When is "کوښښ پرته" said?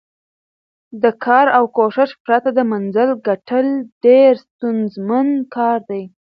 1.75-2.49